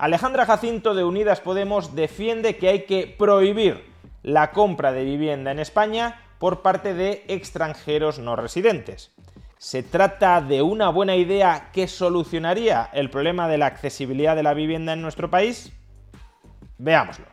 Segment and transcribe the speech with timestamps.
[0.00, 3.84] Alejandra Jacinto de Unidas Podemos defiende que hay que prohibir
[4.22, 9.12] la compra de vivienda en España por parte de extranjeros no residentes.
[9.58, 14.54] ¿Se trata de una buena idea que solucionaría el problema de la accesibilidad de la
[14.54, 15.70] vivienda en nuestro país?
[16.78, 17.26] Veámoslo.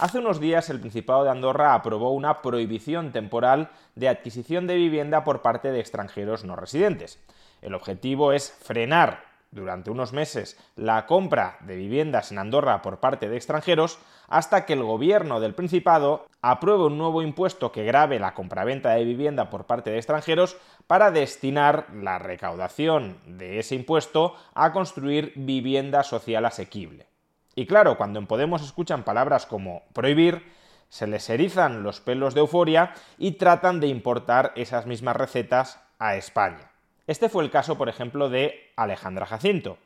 [0.00, 5.22] Hace unos días el Principado de Andorra aprobó una prohibición temporal de adquisición de vivienda
[5.22, 7.22] por parte de extranjeros no residentes.
[7.62, 13.28] El objetivo es frenar durante unos meses la compra de viviendas en Andorra por parte
[13.28, 18.34] de extranjeros hasta que el gobierno del Principado apruebe un nuevo impuesto que grave la
[18.34, 24.72] compraventa de vivienda por parte de extranjeros para destinar la recaudación de ese impuesto a
[24.72, 27.06] construir vivienda social asequible.
[27.54, 30.50] Y claro, cuando en Podemos escuchan palabras como prohibir,
[30.88, 36.16] se les erizan los pelos de euforia y tratan de importar esas mismas recetas a
[36.16, 36.71] España.
[37.08, 39.76] Este fue el caso, por ejemplo, de Alejandra Jacinto,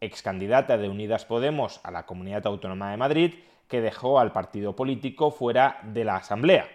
[0.00, 3.34] ex candidata de Unidas Podemos a la Comunidad Autónoma de Madrid,
[3.68, 6.68] que dejó al partido político fuera de la Asamblea.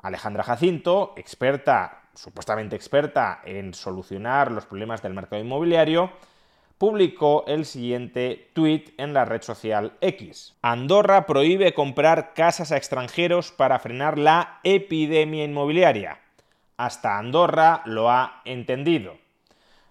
[0.00, 6.12] Alejandra Jacinto, experta, supuestamente experta en solucionar los problemas del mercado inmobiliario,
[6.78, 10.54] publicó el siguiente tuit en la red social X.
[10.62, 16.20] Andorra prohíbe comprar casas a extranjeros para frenar la epidemia inmobiliaria.
[16.78, 19.18] Hasta Andorra lo ha entendido.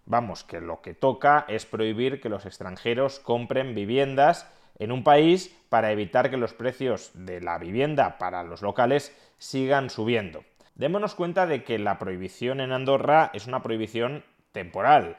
[0.06, 5.54] Vamos, que lo que toca es prohibir que los extranjeros compren viviendas en un país
[5.68, 10.46] para evitar que los precios de la vivienda para los locales sigan subiendo.
[10.76, 14.24] Démonos cuenta de que la prohibición en Andorra es una prohibición
[14.54, 15.18] temporal,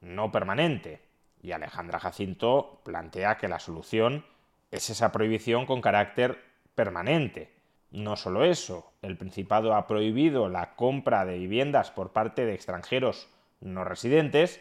[0.00, 1.00] no permanente.
[1.40, 4.24] Y Alejandra Jacinto plantea que la solución
[4.72, 6.42] es esa prohibición con carácter
[6.74, 7.52] permanente.
[7.94, 13.28] No solo eso, el Principado ha prohibido la compra de viviendas por parte de extranjeros
[13.60, 14.60] no residentes,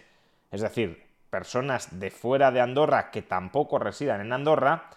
[0.51, 4.91] es decir, personas de fuera de Andorra que tampoco residan en Andorra,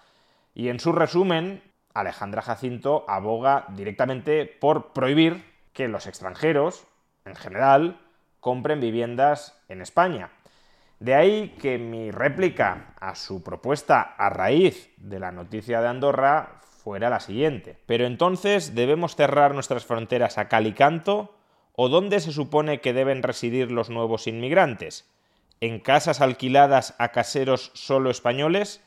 [0.54, 1.62] y en su resumen,
[1.94, 5.42] Alejandra Jacinto aboga directamente por prohibir
[5.72, 6.86] que los extranjeros,
[7.24, 7.98] en general,
[8.41, 10.28] compren viviendas en España.
[11.00, 16.60] De ahí que mi réplica a su propuesta a raíz de la noticia de Andorra
[16.86, 17.76] fuera la siguiente.
[17.86, 21.34] Pero entonces, ¿debemos cerrar nuestras fronteras a cal y canto?
[21.72, 25.10] ¿O dónde se supone que deben residir los nuevos inmigrantes?
[25.60, 28.84] ¿En casas alquiladas a caseros solo españoles?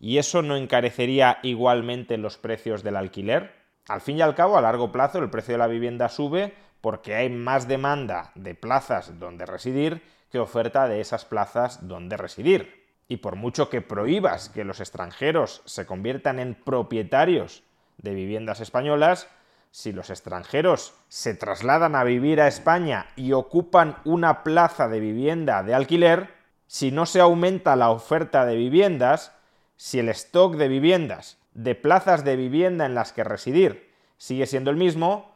[0.00, 3.52] ¿Y eso no encarecería igualmente los precios del alquiler?
[3.88, 7.14] Al fin y al cabo, a largo plazo, el precio de la vivienda sube porque
[7.14, 10.00] hay más demanda de plazas donde residir
[10.30, 12.83] que oferta de esas plazas donde residir.
[13.08, 17.62] Y por mucho que prohíbas que los extranjeros se conviertan en propietarios
[17.98, 19.28] de viviendas españolas,
[19.70, 25.62] si los extranjeros se trasladan a vivir a España y ocupan una plaza de vivienda
[25.62, 26.32] de alquiler,
[26.66, 29.32] si no se aumenta la oferta de viviendas,
[29.76, 34.70] si el stock de viviendas, de plazas de vivienda en las que residir, sigue siendo
[34.70, 35.34] el mismo,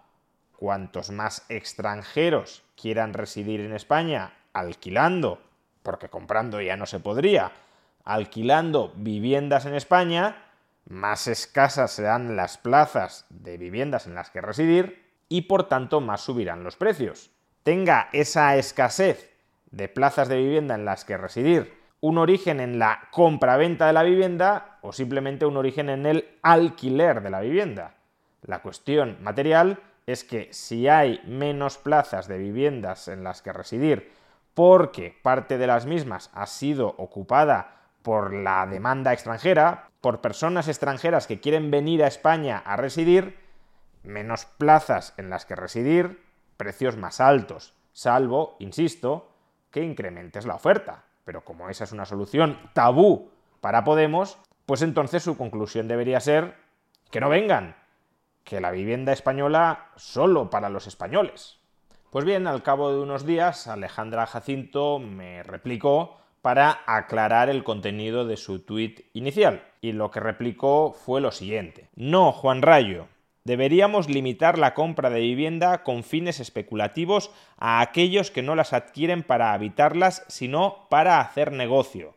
[0.56, 5.42] cuantos más extranjeros quieran residir en España alquilando,
[5.82, 7.52] porque comprando ya no se podría,
[8.04, 10.44] alquilando viviendas en España,
[10.86, 16.22] más escasas serán las plazas de viviendas en las que residir y por tanto más
[16.22, 17.30] subirán los precios.
[17.62, 19.30] Tenga esa escasez
[19.70, 24.02] de plazas de vivienda en las que residir un origen en la compraventa de la
[24.02, 27.94] vivienda o simplemente un origen en el alquiler de la vivienda.
[28.42, 34.10] La cuestión material es que si hay menos plazas de viviendas en las que residir
[34.54, 41.26] porque parte de las mismas ha sido ocupada por la demanda extranjera, por personas extranjeras
[41.26, 43.38] que quieren venir a España a residir,
[44.02, 46.24] menos plazas en las que residir,
[46.56, 49.30] precios más altos, salvo, insisto,
[49.70, 51.04] que incrementes la oferta.
[51.24, 53.30] Pero como esa es una solución tabú
[53.60, 56.56] para Podemos, pues entonces su conclusión debería ser
[57.10, 57.76] que no vengan,
[58.44, 61.58] que la vivienda española solo para los españoles.
[62.10, 68.24] Pues bien, al cabo de unos días, Alejandra Jacinto me replicó para aclarar el contenido
[68.24, 69.62] de su tuit inicial.
[69.82, 71.90] Y lo que replicó fue lo siguiente.
[71.96, 73.08] No, Juan Rayo,
[73.44, 79.22] deberíamos limitar la compra de vivienda con fines especulativos a aquellos que no las adquieren
[79.22, 82.14] para habitarlas, sino para hacer negocio.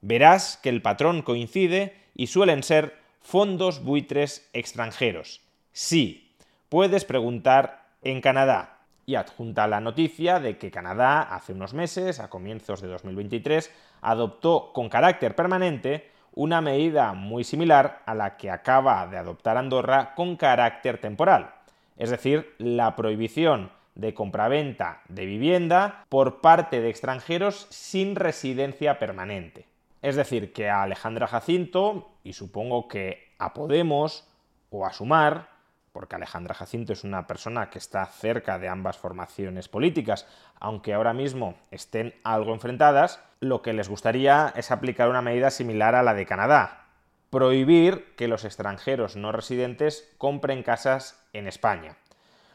[0.00, 5.42] Verás que el patrón coincide y suelen ser fondos buitres extranjeros.
[5.72, 6.34] Sí,
[6.70, 8.73] puedes preguntar en Canadá.
[9.06, 13.70] Y adjunta la noticia de que Canadá hace unos meses, a comienzos de 2023,
[14.00, 20.14] adoptó con carácter permanente una medida muy similar a la que acaba de adoptar Andorra
[20.14, 21.54] con carácter temporal,
[21.96, 29.68] es decir, la prohibición de compraventa de vivienda por parte de extranjeros sin residencia permanente.
[30.02, 34.28] Es decir, que a Alejandra Jacinto, y supongo que a Podemos
[34.70, 35.48] o a Sumar,
[35.94, 40.26] porque Alejandra Jacinto es una persona que está cerca de ambas formaciones políticas,
[40.58, 45.94] aunque ahora mismo estén algo enfrentadas, lo que les gustaría es aplicar una medida similar
[45.94, 46.88] a la de Canadá,
[47.30, 51.96] prohibir que los extranjeros no residentes compren casas en España.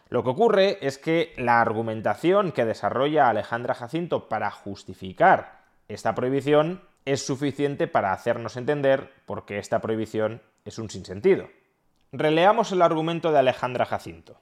[0.09, 6.81] Lo que ocurre es que la argumentación que desarrolla Alejandra Jacinto para justificar esta prohibición
[7.05, 11.47] es suficiente para hacernos entender por qué esta prohibición es un sinsentido.
[12.11, 14.41] Releamos el argumento de Alejandra Jacinto.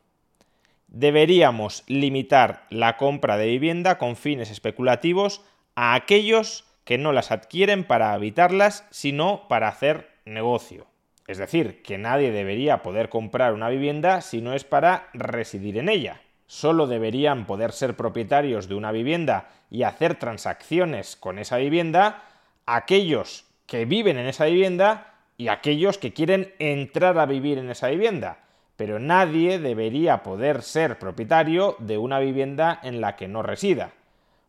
[0.87, 5.41] Deberíamos limitar la compra de vivienda con fines especulativos
[5.75, 10.87] a aquellos que no las adquieren para habitarlas, sino para hacer negocio.
[11.27, 15.89] Es decir, que nadie debería poder comprar una vivienda si no es para residir en
[15.89, 16.21] ella.
[16.45, 22.23] Solo deberían poder ser propietarios de una vivienda y hacer transacciones con esa vivienda
[22.65, 27.87] aquellos que viven en esa vivienda y aquellos que quieren entrar a vivir en esa
[27.87, 28.39] vivienda.
[28.75, 33.91] Pero nadie debería poder ser propietario de una vivienda en la que no resida.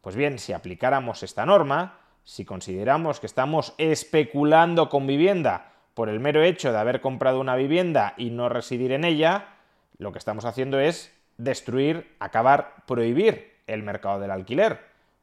[0.01, 6.21] Pues bien, si aplicáramos esta norma, si consideramos que estamos especulando con vivienda por el
[6.21, 9.57] mero hecho de haber comprado una vivienda y no residir en ella,
[9.97, 14.81] lo que estamos haciendo es destruir, acabar, prohibir el mercado del alquiler.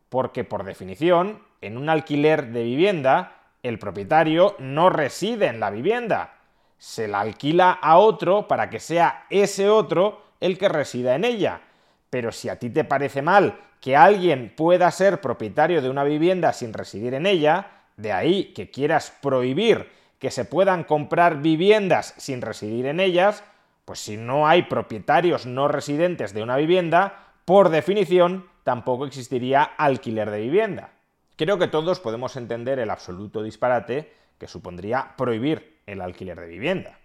[0.09, 3.34] Porque por definición, en un alquiler de vivienda,
[3.67, 6.33] el propietario no reside en la vivienda,
[6.77, 11.61] se la alquila a otro para que sea ese otro el que resida en ella.
[12.09, 16.53] Pero si a ti te parece mal que alguien pueda ser propietario de una vivienda
[16.53, 19.89] sin residir en ella, de ahí que quieras prohibir
[20.19, 23.43] que se puedan comprar viviendas sin residir en ellas,
[23.85, 30.31] pues si no hay propietarios no residentes de una vivienda, por definición tampoco existiría alquiler
[30.31, 30.94] de vivienda.
[31.37, 36.99] Creo que todos podemos entender el absoluto disparate que supondría prohibir el alquiler de vivienda.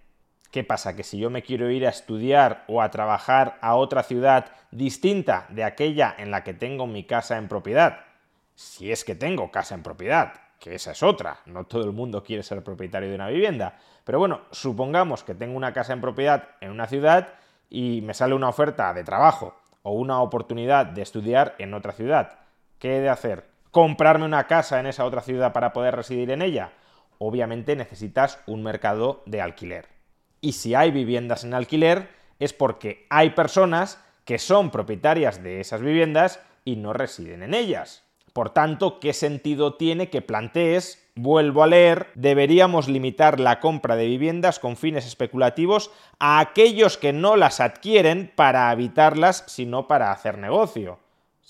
[0.52, 0.94] ¿Qué pasa?
[0.94, 5.46] Que si yo me quiero ir a estudiar o a trabajar a otra ciudad distinta
[5.48, 8.04] de aquella en la que tengo mi casa en propiedad,
[8.54, 12.22] si es que tengo casa en propiedad, que esa es otra, no todo el mundo
[12.22, 16.50] quiere ser propietario de una vivienda, pero bueno, supongamos que tengo una casa en propiedad
[16.60, 17.34] en una ciudad
[17.68, 22.38] y me sale una oferta de trabajo o una oportunidad de estudiar en otra ciudad.
[22.78, 23.49] ¿Qué he de hacer?
[23.70, 26.72] Comprarme una casa en esa otra ciudad para poder residir en ella?
[27.18, 29.88] Obviamente necesitas un mercado de alquiler.
[30.40, 32.08] Y si hay viviendas en alquiler
[32.38, 38.02] es porque hay personas que son propietarias de esas viviendas y no residen en ellas.
[38.32, 44.06] Por tanto, ¿qué sentido tiene que plantees, vuelvo a leer, deberíamos limitar la compra de
[44.06, 50.38] viviendas con fines especulativos a aquellos que no las adquieren para habitarlas, sino para hacer
[50.38, 51.00] negocio?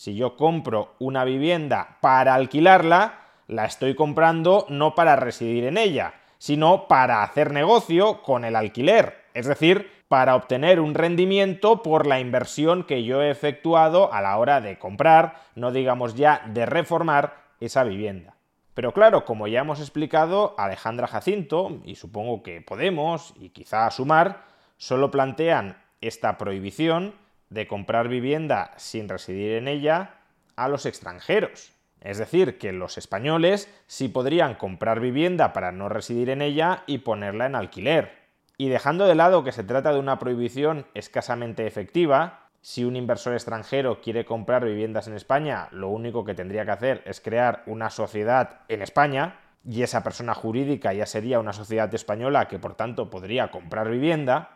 [0.00, 6.14] Si yo compro una vivienda para alquilarla, la estoy comprando no para residir en ella,
[6.38, 12.18] sino para hacer negocio con el alquiler, es decir, para obtener un rendimiento por la
[12.18, 17.34] inversión que yo he efectuado a la hora de comprar, no digamos ya de reformar
[17.60, 18.36] esa vivienda.
[18.72, 24.44] Pero claro, como ya hemos explicado, Alejandra Jacinto, y supongo que Podemos, y quizá Sumar,
[24.78, 27.12] solo plantean esta prohibición
[27.50, 30.14] de comprar vivienda sin residir en ella
[30.56, 31.72] a los extranjeros.
[32.00, 36.98] Es decir, que los españoles sí podrían comprar vivienda para no residir en ella y
[36.98, 38.18] ponerla en alquiler.
[38.56, 43.34] Y dejando de lado que se trata de una prohibición escasamente efectiva, si un inversor
[43.34, 47.90] extranjero quiere comprar viviendas en España, lo único que tendría que hacer es crear una
[47.90, 53.10] sociedad en España, y esa persona jurídica ya sería una sociedad española que por tanto
[53.10, 54.50] podría comprar vivienda.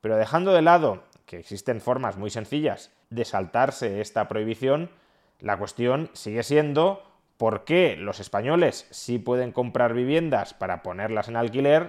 [0.00, 4.90] Pero dejando de lado que existen formas muy sencillas de saltarse esta prohibición,
[5.40, 7.02] la cuestión sigue siendo
[7.36, 11.88] por qué los españoles sí pueden comprar viviendas para ponerlas en alquiler.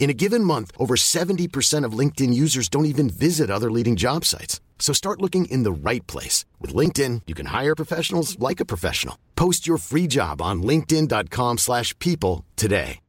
[0.00, 4.24] In a given month, over 70% of LinkedIn users don't even visit other leading job
[4.24, 4.60] sites.
[4.78, 6.46] So start looking in the right place.
[6.58, 9.16] With LinkedIn, you can hire professionals like a professional.
[9.36, 13.00] Post your free job on linkedin.com slash people today.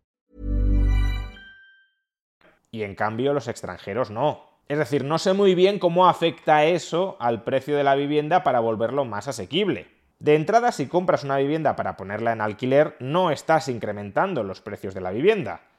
[2.73, 4.43] Y en cambio los extranjeros no.
[4.69, 8.61] Es decir, no sé muy bien cómo afecta eso al precio de la vivienda para
[8.61, 9.87] volverlo más asequible.
[10.19, 14.93] De entrada, si compras una vivienda para ponerla en alquiler, no estás incrementando los precios
[14.93, 15.70] de la vivienda.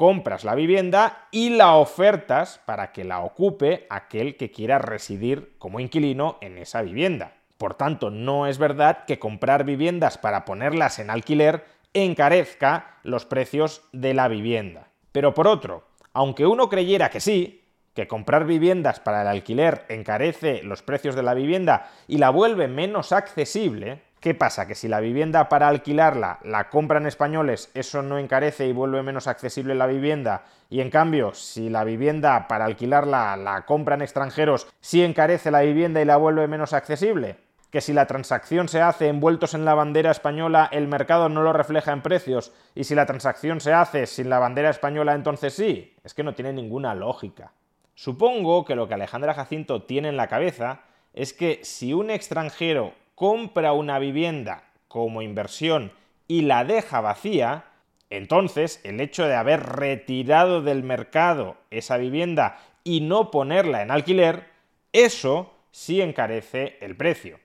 [0.00, 5.78] Compras la vivienda y la ofertas para que la ocupe aquel que quiera residir como
[5.78, 7.34] inquilino en esa vivienda.
[7.58, 13.82] Por tanto, no es verdad que comprar viviendas para ponerlas en alquiler encarezca los precios
[13.92, 14.88] de la vivienda.
[15.12, 20.62] Pero por otro, aunque uno creyera que sí, que comprar viviendas para el alquiler encarece
[20.62, 24.66] los precios de la vivienda y la vuelve menos accesible, ¿qué pasa?
[24.66, 29.26] Que si la vivienda para alquilarla la compran españoles, eso no encarece y vuelve menos
[29.26, 35.02] accesible la vivienda, y en cambio, si la vivienda para alquilarla la compran extranjeros, sí
[35.02, 37.38] encarece la vivienda y la vuelve menos accesible
[37.70, 41.52] que si la transacción se hace envueltos en la bandera española, el mercado no lo
[41.52, 45.94] refleja en precios, y si la transacción se hace sin la bandera española, entonces sí.
[46.02, 47.52] Es que no tiene ninguna lógica.
[47.94, 50.80] Supongo que lo que Alejandra Jacinto tiene en la cabeza
[51.12, 55.92] es que si un extranjero compra una vivienda como inversión
[56.26, 57.66] y la deja vacía,
[58.08, 64.46] entonces el hecho de haber retirado del mercado esa vivienda y no ponerla en alquiler,
[64.94, 67.38] eso sí encarece el precio.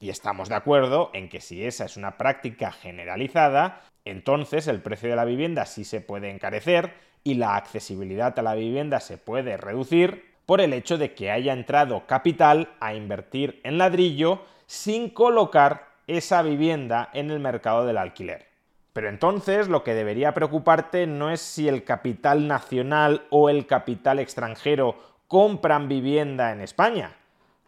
[0.00, 5.08] Y estamos de acuerdo en que si esa es una práctica generalizada, entonces el precio
[5.08, 6.92] de la vivienda sí se puede encarecer
[7.24, 11.54] y la accesibilidad a la vivienda se puede reducir por el hecho de que haya
[11.54, 18.46] entrado capital a invertir en ladrillo sin colocar esa vivienda en el mercado del alquiler.
[18.94, 24.18] Pero entonces lo que debería preocuparte no es si el capital nacional o el capital
[24.18, 24.96] extranjero
[25.28, 27.16] compran vivienda en España,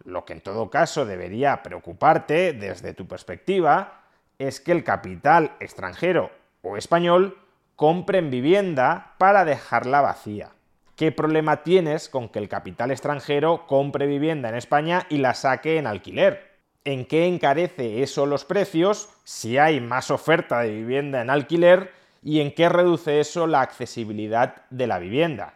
[0.03, 4.01] lo que en todo caso debería preocuparte desde tu perspectiva
[4.39, 6.31] es que el capital extranjero
[6.63, 7.37] o español
[7.77, 10.53] compren vivienda para dejarla vacía.
[10.97, 15.77] ¿Qué problema tienes con que el capital extranjero compre vivienda en España y la saque
[15.77, 16.54] en alquiler?
[16.85, 21.93] ¿En qué encarece eso los precios si hay más oferta de vivienda en alquiler?
[22.23, 25.55] ¿Y en qué reduce eso la accesibilidad de la vivienda?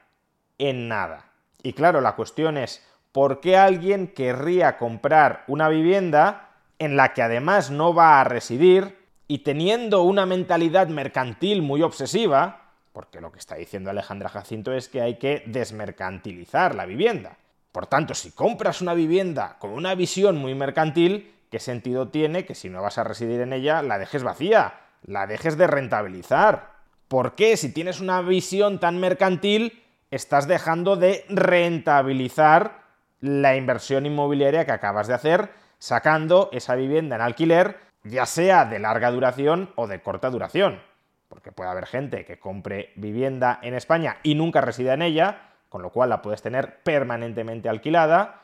[0.57, 1.27] En nada.
[1.63, 2.83] Y claro, la cuestión es,
[3.13, 8.97] ¿por qué alguien querría comprar una vivienda en la que además no va a residir
[9.27, 14.89] y teniendo una mentalidad mercantil muy obsesiva, porque lo que está diciendo Alejandra Jacinto es
[14.89, 17.37] que hay que desmercantilizar la vivienda.
[17.79, 22.57] Por tanto, si compras una vivienda con una visión muy mercantil, ¿qué sentido tiene que
[22.57, 26.73] si no vas a residir en ella la dejes vacía, la dejes de rentabilizar?
[27.07, 29.81] ¿Por qué si tienes una visión tan mercantil
[30.11, 32.83] estás dejando de rentabilizar
[33.21, 38.81] la inversión inmobiliaria que acabas de hacer, sacando esa vivienda en alquiler, ya sea de
[38.81, 40.83] larga duración o de corta duración.
[41.29, 45.83] porque puede haber gente que compre vivienda en España y nunca resida en ella, con
[45.83, 48.43] lo cual la puedes tener permanentemente alquilada,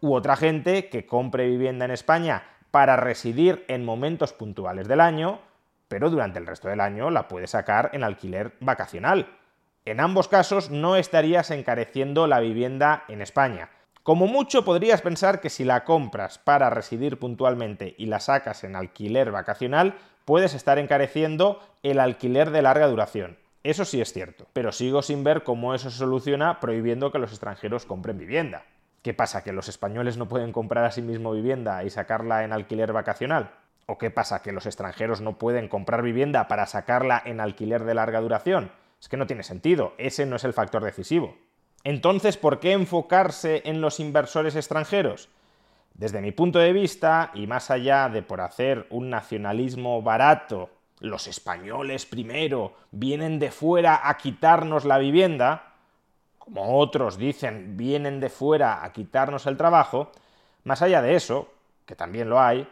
[0.00, 5.40] u otra gente que compre vivienda en España para residir en momentos puntuales del año,
[5.88, 9.26] pero durante el resto del año la puedes sacar en alquiler vacacional.
[9.84, 13.70] En ambos casos no estarías encareciendo la vivienda en España.
[14.02, 18.76] Como mucho podrías pensar que si la compras para residir puntualmente y la sacas en
[18.76, 23.38] alquiler vacacional, puedes estar encareciendo el alquiler de larga duración.
[23.62, 27.30] Eso sí es cierto, pero sigo sin ver cómo eso se soluciona prohibiendo que los
[27.30, 28.64] extranjeros compren vivienda.
[29.02, 29.42] ¿Qué pasa?
[29.42, 33.50] ¿Que los españoles no pueden comprar a sí mismo vivienda y sacarla en alquiler vacacional?
[33.86, 34.42] ¿O qué pasa?
[34.42, 38.70] ¿Que los extranjeros no pueden comprar vivienda para sacarla en alquiler de larga duración?
[39.00, 41.36] Es que no tiene sentido, ese no es el factor decisivo.
[41.84, 45.28] Entonces, ¿por qué enfocarse en los inversores extranjeros?
[45.94, 51.26] Desde mi punto de vista, y más allá de por hacer un nacionalismo barato, los
[51.26, 55.74] españoles primero vienen de fuera a quitarnos la vivienda,
[56.38, 60.10] como otros dicen, vienen de fuera a quitarnos el trabajo,
[60.64, 61.48] más allá de eso,
[61.86, 62.68] que también lo hay,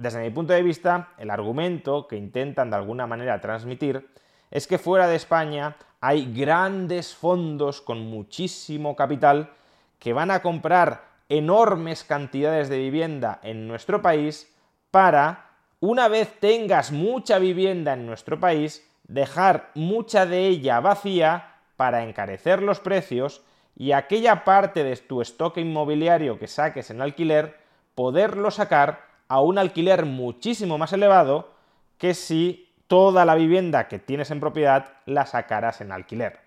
[0.00, 4.08] desde mi punto de vista, el argumento que intentan de alguna manera transmitir
[4.50, 9.50] es que fuera de España hay grandes fondos con muchísimo capital
[9.98, 14.50] que van a comprar enormes cantidades de vivienda en nuestro país
[14.90, 15.49] para,
[15.80, 22.62] una vez tengas mucha vivienda en nuestro país, dejar mucha de ella vacía para encarecer
[22.62, 23.42] los precios
[23.74, 27.56] y aquella parte de tu stock inmobiliario que saques en alquiler,
[27.94, 31.52] poderlo sacar a un alquiler muchísimo más elevado
[31.96, 36.40] que si toda la vivienda que tienes en propiedad la sacaras en alquiler.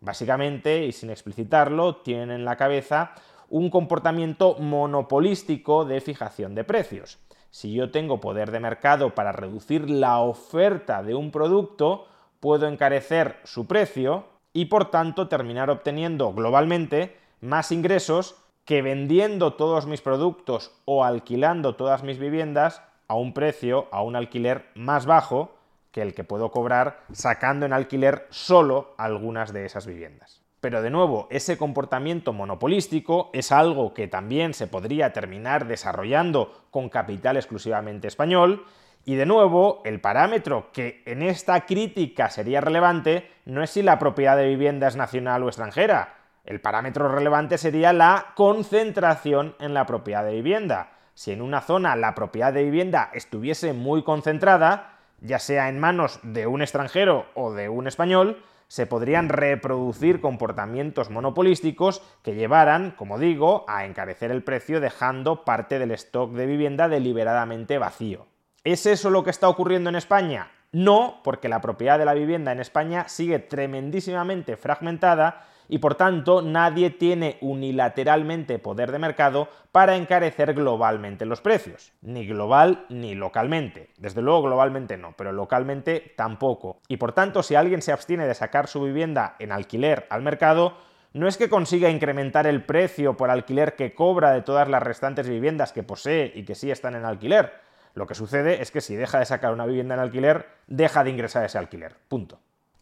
[0.00, 3.12] Básicamente, y sin explicitarlo, tienen en la cabeza
[3.50, 7.18] un comportamiento monopolístico de fijación de precios.
[7.50, 12.06] Si yo tengo poder de mercado para reducir la oferta de un producto,
[12.38, 19.86] puedo encarecer su precio y por tanto terminar obteniendo globalmente más ingresos que vendiendo todos
[19.86, 25.56] mis productos o alquilando todas mis viviendas a un precio, a un alquiler más bajo
[25.90, 30.39] que el que puedo cobrar sacando en alquiler solo algunas de esas viviendas.
[30.60, 36.88] Pero de nuevo, ese comportamiento monopolístico es algo que también se podría terminar desarrollando con
[36.88, 38.66] capital exclusivamente español
[39.04, 43.98] y de nuevo, el parámetro que en esta crítica sería relevante no es si la
[43.98, 46.16] propiedad de vivienda es nacional o extranjera.
[46.44, 50.92] El parámetro relevante sería la concentración en la propiedad de vivienda.
[51.14, 56.20] Si en una zona la propiedad de vivienda estuviese muy concentrada, ya sea en manos
[56.22, 63.18] de un extranjero o de un español, se podrían reproducir comportamientos monopolísticos que llevaran, como
[63.18, 68.28] digo, a encarecer el precio dejando parte del stock de vivienda deliberadamente vacío.
[68.62, 70.52] ¿Es eso lo que está ocurriendo en España?
[70.70, 76.42] No, porque la propiedad de la vivienda en España sigue tremendísimamente fragmentada y por tanto
[76.42, 83.90] nadie tiene unilateralmente poder de mercado para encarecer globalmente los precios, ni global ni localmente.
[83.96, 86.80] Desde luego globalmente no, pero localmente tampoco.
[86.88, 90.74] Y por tanto, si alguien se abstiene de sacar su vivienda en alquiler al mercado,
[91.12, 95.28] no es que consiga incrementar el precio por alquiler que cobra de todas las restantes
[95.28, 97.52] viviendas que posee y que sí están en alquiler,
[97.94, 101.10] lo que sucede es que si deja de sacar una vivienda en alquiler, deja de
[101.10, 101.96] ingresar ese alquiler.
[102.08, 102.40] Punto.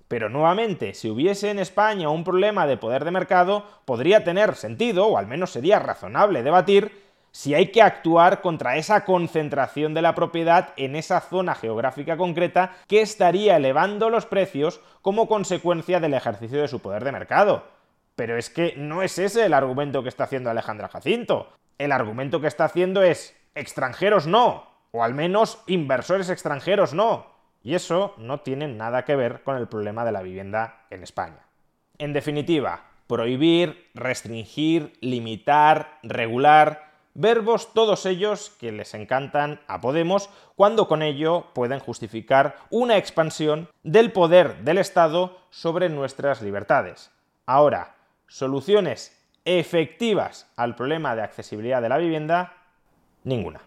[0.09, 5.07] Pero nuevamente, si hubiese en España un problema de poder de mercado, podría tener sentido,
[5.07, 10.15] o al menos sería razonable debatir, si hay que actuar contra esa concentración de la
[10.15, 16.61] propiedad en esa zona geográfica concreta que estaría elevando los precios como consecuencia del ejercicio
[16.61, 17.65] de su poder de mercado.
[18.17, 21.53] Pero es que no es ese el argumento que está haciendo Alejandra Jacinto.
[21.77, 27.38] El argumento que está haciendo es extranjeros no, o al menos inversores extranjeros no.
[27.69, 31.45] Y eso no tiene nada que ver con el problema de la vivienda en España.
[31.99, 40.89] En definitiva, prohibir, restringir, limitar, regular, verbos todos ellos que les encantan a Podemos cuando
[40.89, 47.11] con ello pueden justificar una expansión del poder del Estado sobre nuestras libertades.
[47.45, 47.97] Ahora,
[48.29, 52.55] soluciones efectivas al problema de accesibilidad de la vivienda,
[53.25, 53.61] ninguna.